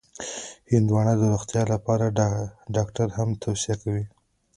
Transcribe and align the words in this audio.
هندوانه 0.71 1.13
د 1.17 1.21
روغتیا 1.33 1.63
لپاره 1.73 2.13
ډاکټر 2.75 3.07
هم 3.17 3.29
توصیه 3.43 3.75
کوي. 3.81 4.05